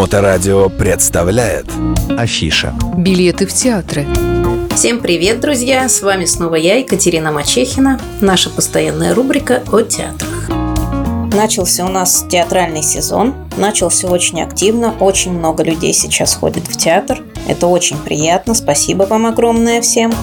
[0.00, 1.66] Моторадио представляет
[2.16, 2.72] Афиша.
[2.96, 4.06] Билеты в театры.
[4.74, 5.86] Всем привет, друзья!
[5.90, 10.48] С вами снова я, Екатерина Мачехина, наша постоянная рубрика о театрах.
[11.34, 17.22] Начался у нас театральный сезон, начался очень активно, очень много людей сейчас ходит в театр.
[17.46, 20.14] Это очень приятно, спасибо вам огромное всем.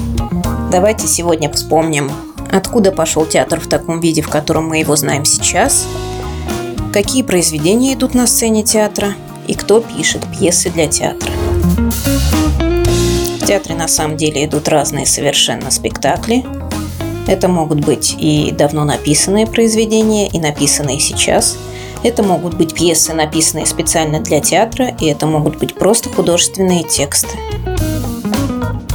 [0.72, 2.12] Давайте сегодня вспомним,
[2.52, 5.86] откуда пошел театр в таком виде, в котором мы его знаем сейчас,
[6.92, 9.14] какие произведения идут на сцене театра
[9.48, 11.32] и кто пишет пьесы для театра.
[13.40, 16.46] В театре на самом деле идут разные совершенно спектакли.
[17.28, 21.58] Это могут быть и давно написанные произведения, и написанные сейчас.
[22.04, 27.38] Это могут быть пьесы, написанные специально для театра, и это могут быть просто художественные тексты.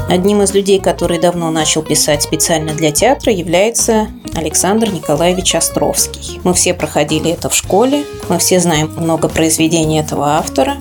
[0.09, 6.41] Одним из людей, который давно начал писать специально для театра, является Александр Николаевич Островский.
[6.45, 10.77] Мы все проходили это в школе, мы все знаем много произведений этого автора.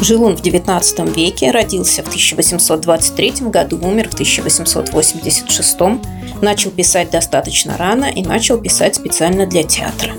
[0.00, 5.76] Жил он в XIX веке, родился в 1823 году, умер в 1886.
[6.40, 10.12] Начал писать достаточно рано и начал писать специально для театра.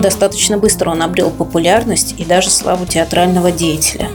[0.00, 4.10] Достаточно быстро он обрел популярность и даже славу театрального деятеля.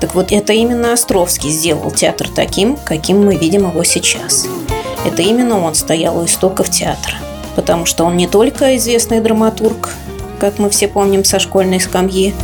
[0.00, 4.46] Так вот, это именно Островский сделал театр таким, каким мы видим его сейчас.
[5.04, 7.14] Это именно он стоял у истоков театра.
[7.56, 9.90] Потому что он не только известный драматург,
[10.40, 12.34] как мы все помним со школьной скамьи,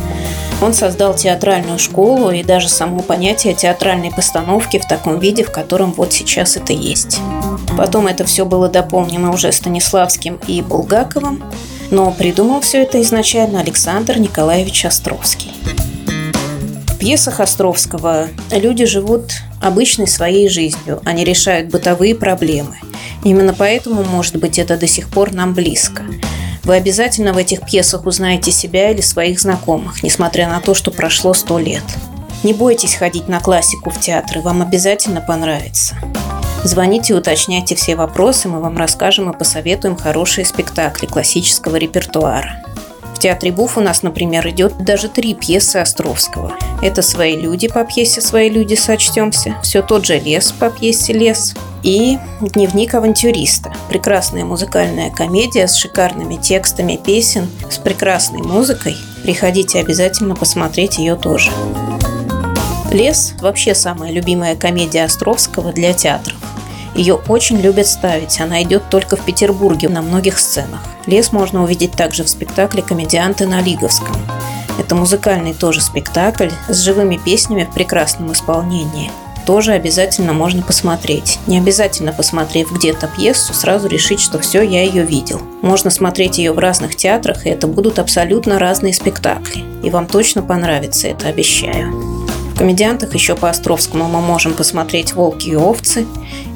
[0.61, 5.91] он создал театральную школу и даже само понятие театральной постановки в таком виде, в котором
[5.91, 7.19] вот сейчас это есть.
[7.77, 11.43] Потом это все было дополнено уже Станиславским и Булгаковым,
[11.89, 15.51] но придумал все это изначально Александр Николаевич Островский.
[17.01, 22.77] Пьесах Островского люди живут обычной своей жизнью, они решают бытовые проблемы.
[23.23, 26.03] Именно поэтому, может быть, это до сих пор нам близко.
[26.63, 31.33] Вы обязательно в этих пьесах узнаете себя или своих знакомых, несмотря на то, что прошло
[31.33, 31.81] сто лет.
[32.43, 35.95] Не бойтесь ходить на классику в театры, вам обязательно понравится.
[36.63, 42.60] Звоните, уточняйте все вопросы, мы вам расскажем и посоветуем хорошие спектакли классического репертуара.
[43.21, 46.53] Театре Буф у нас, например, идет даже три пьесы Островского.
[46.81, 51.53] Это «Свои люди» по пьесе «Свои люди» сочтемся, все тот же «Лес» по пьесе «Лес»,
[51.83, 53.71] и «Дневник авантюриста».
[53.89, 58.97] Прекрасная музыкальная комедия с шикарными текстами песен, с прекрасной музыкой.
[59.21, 61.51] Приходите обязательно посмотреть ее тоже.
[62.91, 66.40] «Лес»– вообще самая любимая комедия Островского для театров.
[66.95, 70.81] Ее очень любят ставить, она идет только в Петербурге на многих сценах.
[71.05, 74.15] «Лес» можно увидеть также в спектакле «Комедианты на Лиговском».
[74.77, 79.11] Это музыкальный тоже спектакль с живыми песнями в прекрасном исполнении–
[79.45, 81.39] тоже обязательно можно посмотреть.
[81.47, 85.41] Не обязательно, посмотрев где-то пьесу, сразу решить, что все, я ее видел.
[85.61, 89.63] Можно смотреть ее в разных театрах, и это будут абсолютно разные спектакли.
[89.83, 92.20] И вам точно понравится это, обещаю.
[92.61, 96.05] Комедиантах еще по Островскому мы можем посмотреть «Волки и овцы».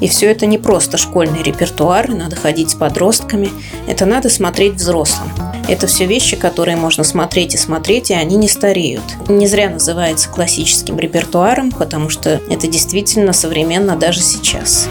[0.00, 3.50] И все это не просто школьный репертуар, надо ходить с подростками.
[3.88, 5.28] Это надо смотреть взрослым.
[5.68, 9.02] Это все вещи, которые можно смотреть и смотреть, и они не стареют.
[9.28, 14.86] Не зря называется классическим репертуаром, потому что это действительно современно даже сейчас.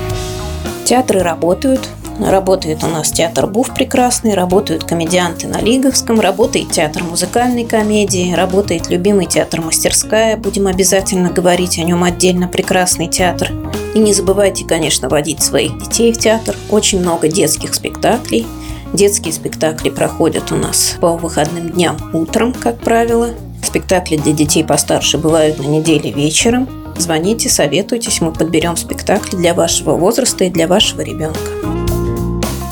[0.83, 1.87] Театры работают,
[2.19, 8.89] Работает у нас театр Буф прекрасный, работают комедианты на Лиговском, работает театр музыкальной комедии, работает
[8.89, 13.51] любимый театр Мастерская, будем обязательно говорить о нем отдельно, прекрасный театр.
[13.93, 16.55] И не забывайте, конечно, водить своих детей в театр.
[16.69, 18.45] Очень много детских спектаклей.
[18.93, 23.31] Детские спектакли проходят у нас по выходным дням утром, как правило.
[23.61, 26.69] Спектакли для детей постарше бывают на неделе вечером.
[26.97, 31.84] Звоните, советуйтесь, мы подберем спектакли для вашего возраста и для вашего ребенка.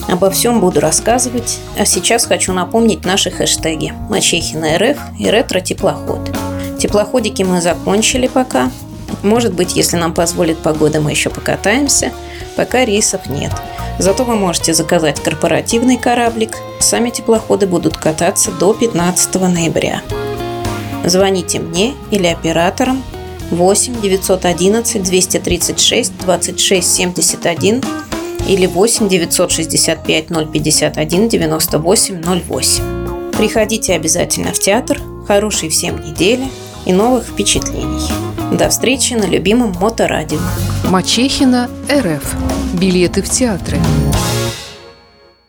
[0.07, 6.31] Обо всем буду рассказывать, а сейчас хочу напомнить наши хэштеги «Мачехина РФ» и «Ретро-теплоход».
[6.79, 8.69] Теплоходики мы закончили пока.
[9.21, 12.11] Может быть, если нам позволит погода, мы еще покатаемся.
[12.55, 13.51] Пока рейсов нет–
[13.99, 16.57] Зато вы можете заказать корпоративный кораблик.
[16.79, 20.01] Сами теплоходы будут кататься до 15 ноября.
[21.05, 23.03] Звоните мне или операторам
[23.51, 27.83] 8 911 236 26 71
[28.47, 33.31] или 8 965 051 98 08.
[33.37, 34.99] Приходите обязательно в театр.
[35.27, 36.47] Хорошей всем недели
[36.85, 38.09] и новых впечатлений.
[38.51, 40.39] До встречи на любимом моторадио.
[40.89, 42.35] Мачехина РФ.
[42.73, 43.77] Билеты в театры.